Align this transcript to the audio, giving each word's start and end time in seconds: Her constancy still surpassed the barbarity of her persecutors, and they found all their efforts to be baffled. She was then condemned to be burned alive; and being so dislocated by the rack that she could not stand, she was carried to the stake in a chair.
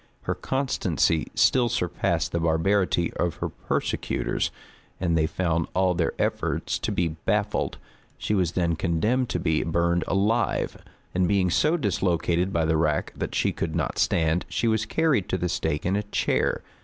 Her 0.23 0.33
constancy 0.33 1.27
still 1.35 1.69
surpassed 1.69 2.31
the 2.31 2.39
barbarity 2.39 3.13
of 3.17 3.35
her 3.35 3.49
persecutors, 3.49 4.49
and 4.99 5.15
they 5.15 5.27
found 5.27 5.67
all 5.75 5.93
their 5.93 6.13
efforts 6.17 6.79
to 6.79 6.91
be 6.91 7.09
baffled. 7.09 7.77
She 8.17 8.33
was 8.33 8.53
then 8.53 8.75
condemned 8.75 9.29
to 9.29 9.39
be 9.39 9.61
burned 9.61 10.03
alive; 10.07 10.83
and 11.13 11.27
being 11.27 11.51
so 11.51 11.77
dislocated 11.77 12.51
by 12.51 12.65
the 12.65 12.77
rack 12.77 13.13
that 13.15 13.35
she 13.35 13.51
could 13.51 13.75
not 13.75 13.99
stand, 13.99 14.47
she 14.49 14.67
was 14.67 14.87
carried 14.87 15.29
to 15.29 15.37
the 15.37 15.47
stake 15.49 15.85
in 15.85 15.95
a 15.95 16.01
chair. 16.01 16.63